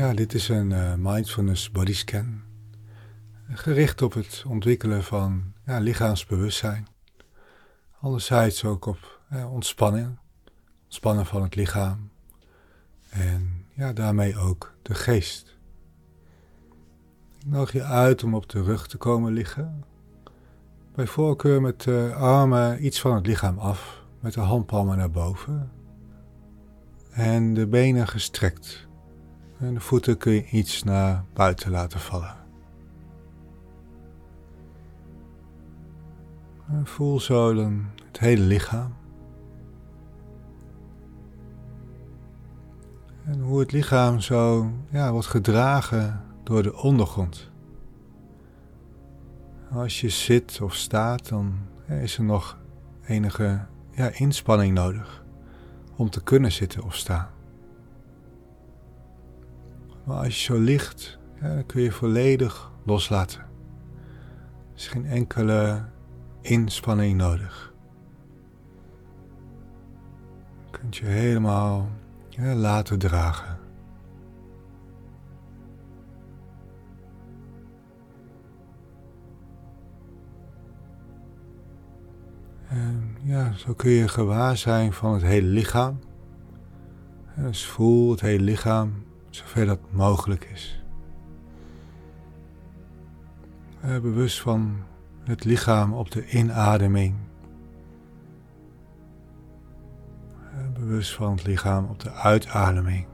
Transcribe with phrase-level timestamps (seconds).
[0.00, 2.40] Ja, dit is een uh, mindfulness bodyscan.
[3.48, 6.86] Gericht op het ontwikkelen van ja, lichaamsbewustzijn.
[8.00, 10.18] Anderzijds ook op ontspanning.
[10.84, 12.10] Ontspannen van het lichaam.
[13.10, 15.56] En ja, daarmee ook de geest.
[17.38, 19.84] Ik nodig je uit om op de rug te komen liggen.
[20.94, 25.70] Bij voorkeur met de armen iets van het lichaam af, met de handpalmen naar boven.
[27.10, 28.88] En de benen gestrekt.
[29.60, 32.36] En de voeten kun je iets naar buiten laten vallen.
[36.68, 38.94] En voel zo dan het hele lichaam.
[43.24, 47.50] En hoe het lichaam zo ja, wordt gedragen door de ondergrond.
[49.70, 52.58] Als je zit of staat, dan is er nog
[53.06, 55.24] enige ja, inspanning nodig
[55.96, 57.28] om te kunnen zitten of staan.
[60.10, 61.18] Maar als je zo ligt,
[61.66, 63.40] kun je volledig loslaten.
[63.40, 65.84] Er is geen enkele
[66.40, 67.74] inspanning nodig.
[70.64, 71.88] Je kunt je helemaal
[72.54, 73.58] laten dragen.
[82.68, 85.98] En ja, zo kun je gewaar zijn van het hele lichaam.
[87.36, 90.82] Dus voel het hele lichaam zover dat mogelijk is.
[93.80, 94.76] Bewust van
[95.24, 97.14] het lichaam op de inademing.
[100.72, 103.06] Bewust van het lichaam op de uitademing.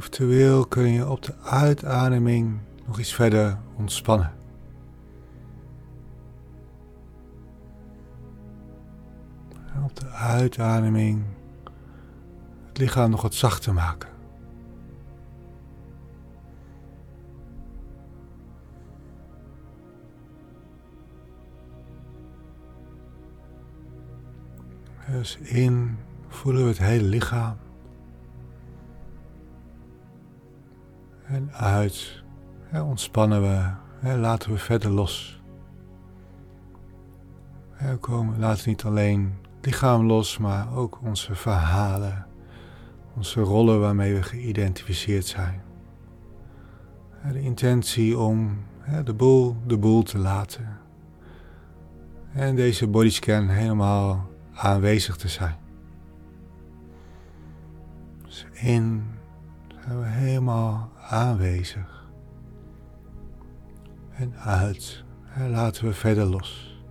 [0.00, 4.32] Eventueel kun je op de uitademing nog iets verder ontspannen.
[9.74, 11.24] En op de uitademing
[12.66, 14.08] het lichaam nog wat zachter maken.
[25.10, 27.56] Dus in voelen we het hele lichaam.
[31.30, 32.22] En uit.
[32.72, 34.16] ontspannen we.
[34.16, 35.42] laten we verder los.
[37.78, 42.26] we komen, laten niet alleen lichaam los, maar ook onze verhalen.
[43.16, 45.62] Onze rollen waarmee we geïdentificeerd zijn.
[47.32, 48.58] De intentie om
[49.04, 50.78] de boel de boel te laten.
[52.32, 55.56] En deze bodyscan helemaal aanwezig te zijn.
[58.24, 59.04] Dus in
[59.84, 62.08] zijn we helemaal aanwezig.
[64.10, 65.04] En uit.
[65.34, 66.82] En laten we verder los.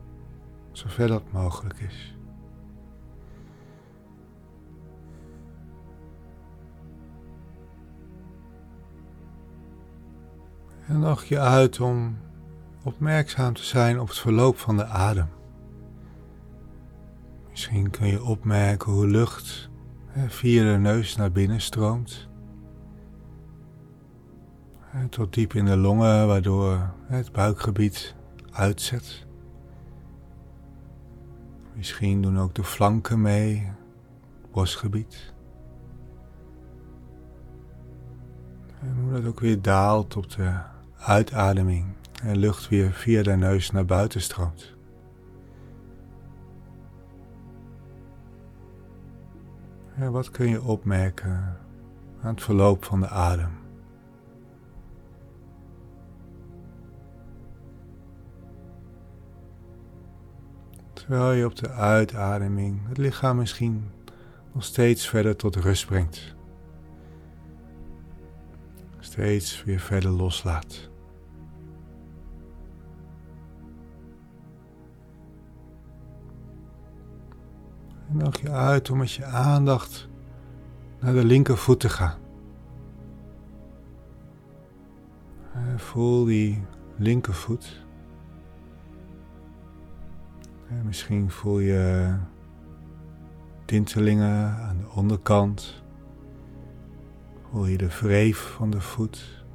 [0.71, 2.17] Zover dat mogelijk is.
[10.87, 12.17] En nog je uit om
[12.83, 15.29] opmerkzaam te zijn op het verloop van de adem.
[17.49, 19.69] Misschien kun je opmerken hoe lucht
[20.27, 22.28] via de neus naar binnen stroomt
[25.09, 28.15] tot diep in de longen, waardoor het buikgebied
[28.51, 29.25] uitzet.
[31.73, 33.71] Misschien doen ook de flanken mee,
[34.41, 35.33] het borstgebied.
[38.81, 40.53] En hoe dat ook weer daalt op de
[40.97, 41.85] uitademing
[42.23, 44.77] en lucht weer via de neus naar buiten stroomt.
[49.95, 51.57] En wat kun je opmerken
[52.21, 53.68] aan het verloop van de adem?
[61.09, 63.91] Terwijl je op de uitademing het lichaam misschien
[64.53, 66.35] nog steeds verder tot rust brengt.
[68.99, 70.89] Steeds weer verder loslaat.
[78.09, 80.09] En nog je uit om met je aandacht
[80.99, 82.17] naar de linkervoet te gaan.
[85.75, 86.63] voel die
[86.97, 87.87] linkervoet.
[90.69, 92.15] Misschien voel je
[93.65, 95.83] tintelingen aan de onderkant.
[97.49, 99.45] Voel je de wreef van de voet.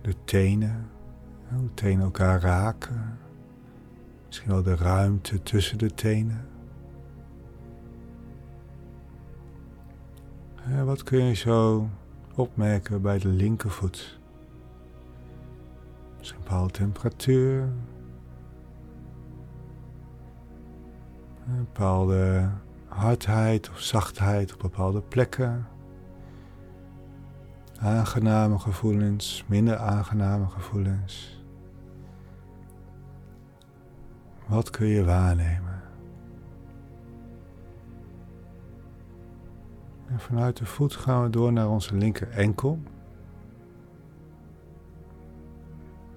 [0.00, 0.90] De tenen.
[1.48, 3.18] Hoe de tenen elkaar raken.
[4.26, 6.48] Misschien wel de ruimte tussen de tenen.
[10.84, 11.88] Wat kun je zo
[12.34, 14.18] opmerken bij de linkervoet.
[16.18, 17.72] Misschien een bepaalde temperatuur.
[21.46, 22.48] Een bepaalde
[22.86, 25.66] hardheid of zachtheid op bepaalde plekken.
[27.80, 31.42] Aangename gevoelens, minder aangename gevoelens.
[34.46, 35.82] Wat kun je waarnemen?
[40.06, 42.78] En vanuit de voet gaan we door naar onze linker enkel.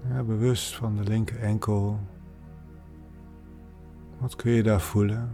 [0.08, 1.98] Ja, bewust van de linker enkel.
[4.20, 5.30] Wat kun je daar voelen?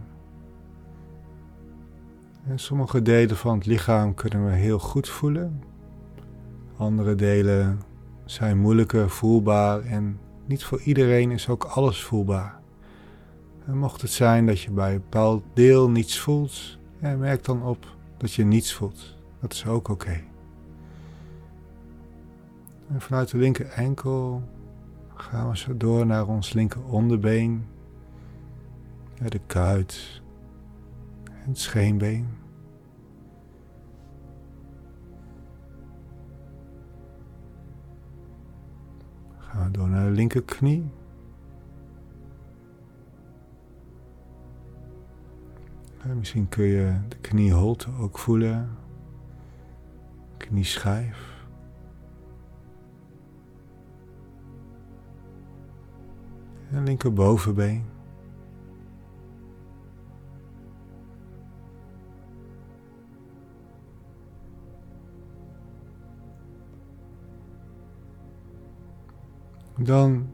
[2.47, 5.63] En sommige delen van het lichaam kunnen we heel goed voelen.
[6.77, 7.81] Andere delen
[8.25, 12.59] zijn moeilijker voelbaar en niet voor iedereen is ook alles voelbaar.
[13.65, 17.95] En mocht het zijn dat je bij een bepaald deel niets voelt, merk dan op
[18.17, 19.15] dat je niets voelt.
[19.39, 20.21] Dat is ook oké.
[22.87, 24.43] En vanuit de linker enkel
[25.13, 27.65] gaan we zo door naar ons linker onderbeen,
[29.23, 30.21] de kuit
[31.23, 32.27] en het scheenbeen.
[39.53, 40.91] We door naar de linkerknie.
[46.13, 48.77] misschien kun je de knieholte ook voelen,
[50.37, 51.33] knieschijf.
[56.71, 57.94] En linkerbovenbeen.
[69.77, 70.27] Dan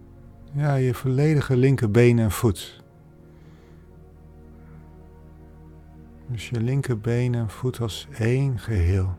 [0.54, 2.84] ja, je volledige linkerbeen en voet.
[6.28, 9.16] Dus je linkerbeen en voet als één geheel.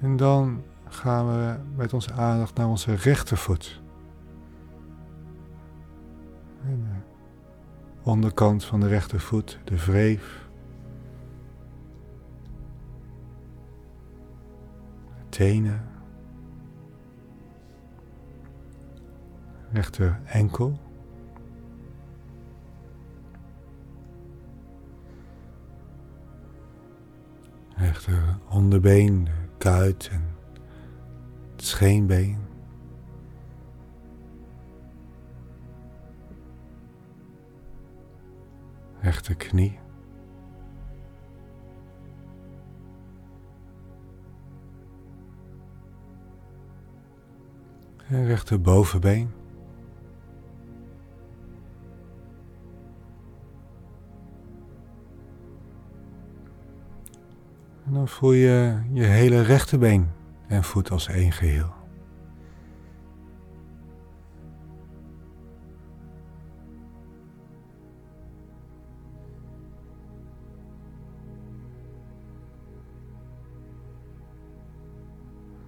[0.00, 3.82] En dan gaan we met onze aandacht naar onze rechtervoet.
[6.64, 10.48] En de onderkant van de rechtervoet, de wreef.
[15.28, 15.88] Tenen.
[19.72, 20.78] Rechter enkel.
[27.76, 30.29] Rechter onderbeen, de kuit en
[31.64, 32.38] scheenbeen.
[48.08, 49.30] En rechterbovenbeen.
[57.86, 60.19] En dan voel je je hele rechterbeen
[60.50, 61.72] en voet als één geheel.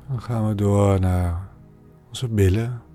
[0.09, 1.49] Dan gaan we door naar
[2.09, 2.92] onze billen.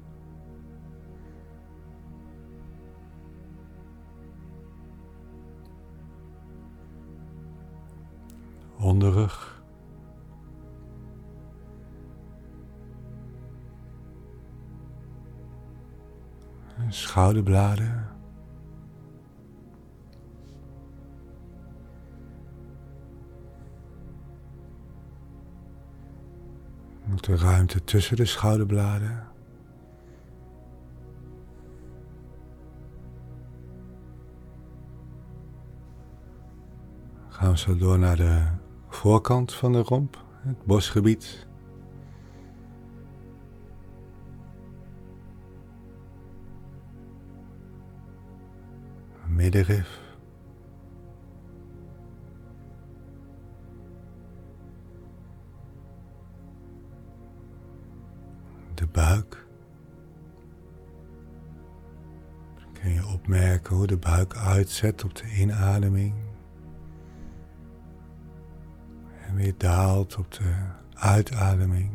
[17.17, 18.07] Schouderbladen.
[27.12, 29.27] Ook de ruimte tussen de schouderbladen.
[37.29, 38.47] Gaan we zo door naar de
[38.88, 41.47] voorkant van de romp, het bosgebied.
[49.58, 49.84] De
[58.92, 59.48] buik.
[62.74, 66.14] Kun je opmerken hoe de buik uitzet op de inademing.
[69.28, 70.54] En weer daalt op de
[70.94, 71.92] uitademing.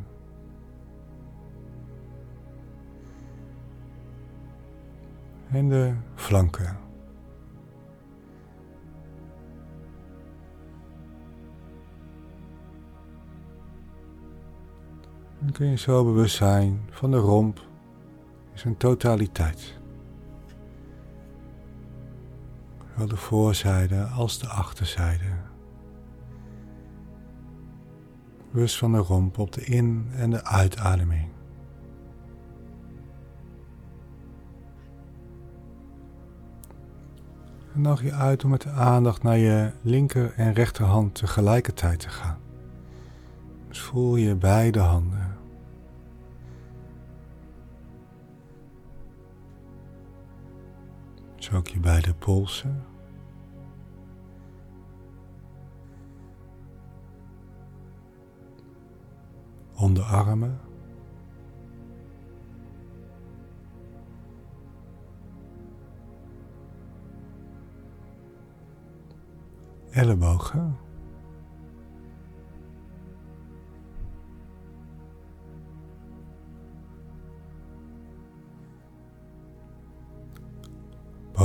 [5.50, 6.91] En de flanken.
[15.42, 17.58] Dan kun je zo bewust zijn van de romp
[18.52, 19.80] in zijn totaliteit.
[22.90, 25.24] Zowel de voorzijde als de achterzijde.
[28.50, 31.28] Bewust van de romp op de in- en de uitademing.
[37.74, 42.08] En nodig je uit om met de aandacht naar je linker en rechterhand tegelijkertijd te
[42.08, 42.38] gaan.
[43.68, 45.31] Dus voel je beide handen.
[51.42, 52.84] Dus ook je beide polsen.
[59.74, 60.60] Onderarmen.
[69.90, 70.76] ellebogen.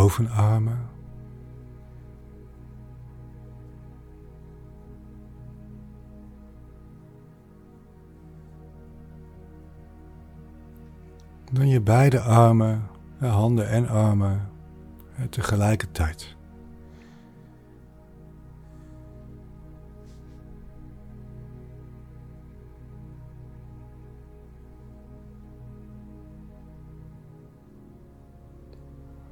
[0.07, 0.89] Bovenarmen.
[11.51, 12.87] Dan je beide armen,
[13.19, 14.49] handen en armen
[15.29, 16.36] tegelijkertijd.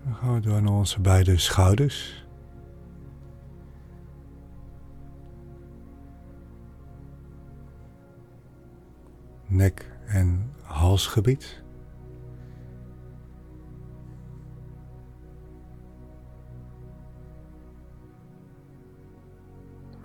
[0.06, 2.26] Dan gaan we door naar onze beide schouders.
[9.48, 11.64] Nek- en halsgebied.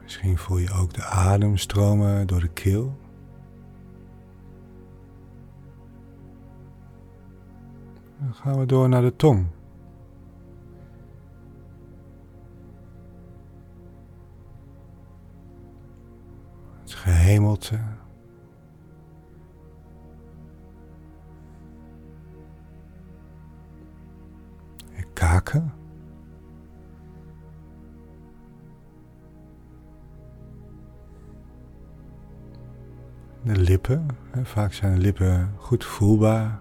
[0.02, 2.98] Misschien voel je ook de adem stromen door de keel.
[8.18, 9.46] Dan gaan we door naar de tong.
[17.70, 17.78] Je
[25.12, 25.72] kaken.
[33.42, 34.06] De lippen.
[34.42, 36.60] Vaak zijn de lippen goed voelbaar.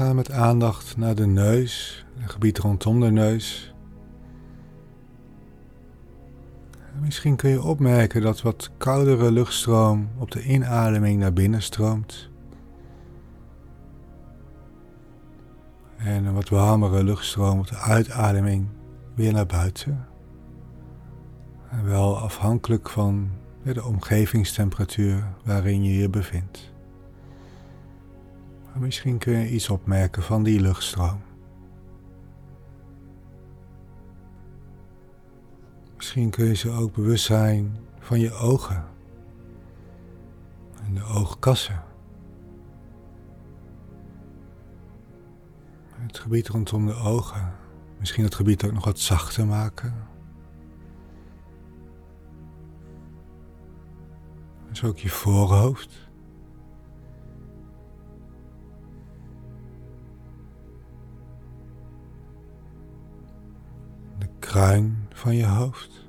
[0.00, 3.74] Ga met aandacht naar de neus, het gebied rondom de neus.
[7.00, 12.30] Misschien kun je opmerken dat wat koudere luchtstroom op de inademing naar binnen stroomt.
[15.96, 18.66] En een wat warmere luchtstroom op de uitademing
[19.14, 20.08] weer naar buiten.
[21.70, 23.30] En wel afhankelijk van
[23.62, 26.69] de omgevingstemperatuur waarin je je bevindt.
[28.78, 31.20] Misschien kun je iets opmerken van die luchtstroom.
[35.96, 38.84] Misschien kun je ze ook bewust zijn van je ogen
[40.84, 41.82] en de oogkassen.
[45.88, 47.52] Het gebied rondom de ogen.
[47.98, 49.94] Misschien het gebied ook nog wat zachter maken.
[54.68, 56.09] Dus ook je voorhoofd.
[65.12, 66.08] Van je hoofd.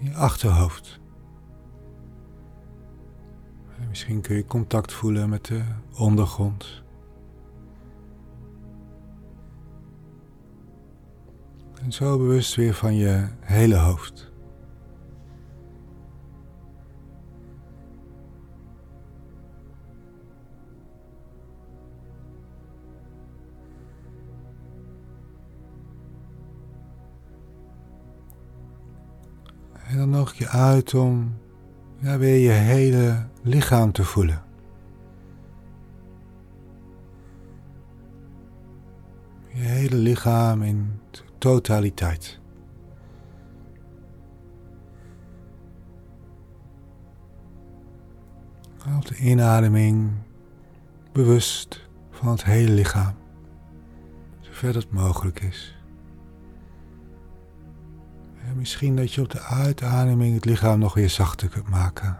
[0.00, 1.00] Je achterhoofd.
[3.78, 5.62] En misschien kun je contact voelen met de
[5.98, 6.82] ondergrond.
[11.82, 14.31] En zo bewust weer van je hele hoofd.
[30.22, 31.34] Nodig je uit om
[31.98, 34.42] ja, weer je hele lichaam te voelen.
[39.48, 41.00] Je hele lichaam in
[41.38, 42.40] totaliteit.
[48.96, 50.12] Op de inademing
[51.12, 53.14] bewust van het hele lichaam.
[54.40, 55.81] zover dat mogelijk is.
[58.52, 62.18] En misschien dat je op de uitademing het lichaam nog weer zachter kunt maken.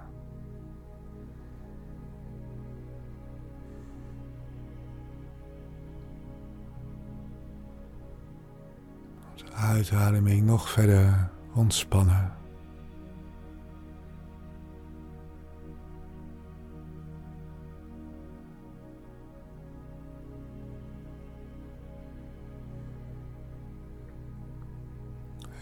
[9.36, 12.41] De uitademing nog verder ontspannen.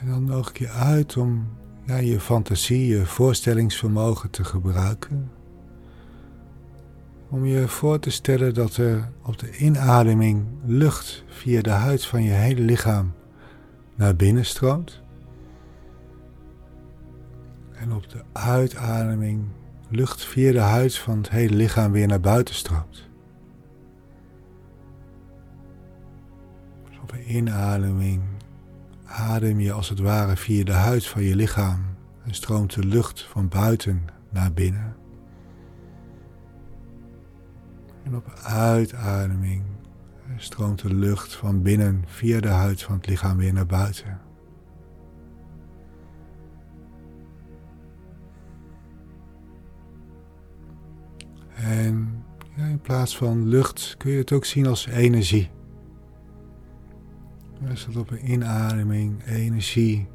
[0.01, 1.49] En dan nodig ik je uit om
[1.87, 5.31] je fantasie, je voorstellingsvermogen te gebruiken.
[7.29, 12.23] Om je voor te stellen dat er op de inademing lucht via de huid van
[12.23, 13.13] je hele lichaam
[13.95, 15.03] naar binnen stroomt.
[17.73, 19.45] En op de uitademing
[19.89, 23.09] lucht via de huid van het hele lichaam weer naar buiten stroomt.
[26.89, 28.23] Dus op een inademing
[29.11, 31.85] adem je als het ware via de huid van je lichaam
[32.25, 34.97] en stroomt de lucht van buiten naar binnen.
[38.03, 39.63] En op uitademing
[40.37, 44.21] stroomt de lucht van binnen via de huid van het lichaam weer naar buiten.
[51.55, 52.25] En
[52.57, 55.51] ja, in plaats van lucht kun je het ook zien als energie.
[57.71, 60.09] Als het op een inademing energie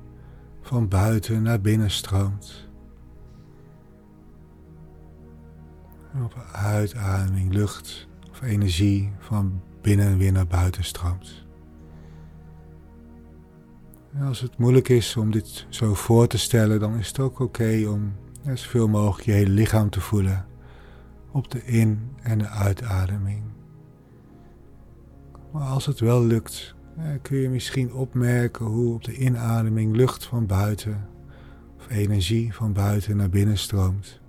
[0.61, 2.69] van buiten naar binnen stroomt.
[6.13, 11.45] En op een uitademing lucht of energie van binnen weer naar buiten stroomt.
[14.19, 17.87] Als het moeilijk is om dit zo voor te stellen, dan is het ook oké
[17.87, 18.13] om
[18.53, 20.45] zoveel mogelijk je hele lichaam te voelen
[21.31, 23.43] op de in- en de uitademing.
[25.51, 26.75] Maar als het wel lukt,
[27.21, 31.07] kun je misschien opmerken hoe op de inademing lucht van buiten
[31.77, 34.19] of energie van buiten naar binnen stroomt.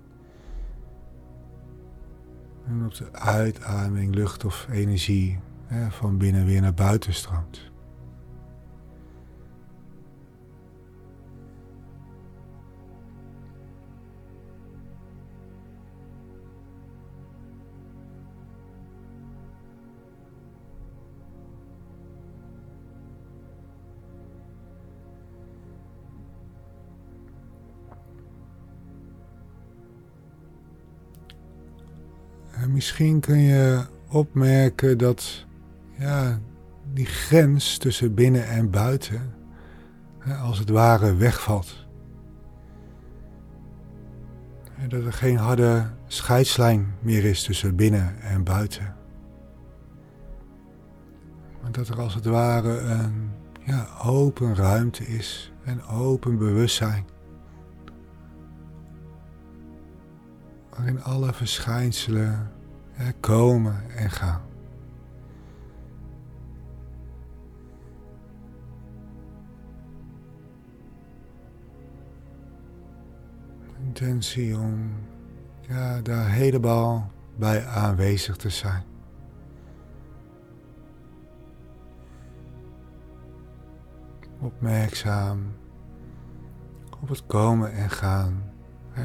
[2.67, 5.39] En op de uitademing lucht of energie
[5.89, 7.71] van binnen weer naar buiten stroomt.
[32.77, 35.45] Misschien kun je opmerken dat
[35.97, 36.39] ja,
[36.93, 39.33] die grens tussen binnen en buiten
[40.41, 41.85] als het ware wegvalt.
[44.87, 48.95] Dat er geen harde scheidslijn meer is tussen binnen en buiten.
[51.61, 53.29] Maar dat er als het ware een
[53.65, 57.05] ja, open ruimte is, een open bewustzijn.
[60.77, 62.49] waarin alle verschijnselen er
[63.19, 64.41] komen en gaan.
[73.83, 74.91] Intentie om
[75.67, 78.83] ja, daar helemaal bij aanwezig te zijn.
[84.39, 85.55] Opmerkzaam
[87.01, 88.43] op het komen en gaan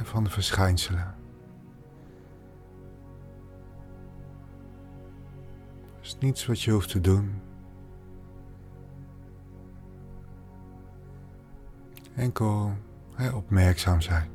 [0.02, 1.21] van de verschijnselen.
[6.02, 7.40] Is niets wat je hoeft te doen.
[12.14, 12.72] Enkel
[13.14, 14.30] hè, opmerkzaam zijn.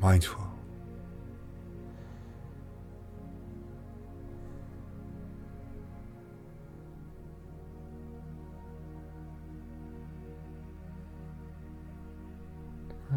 [0.00, 0.46] Mindful.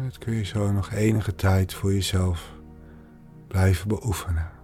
[0.04, 2.52] Dat kun je zo nog enige tijd voor jezelf
[3.48, 4.61] blijven beoefenen.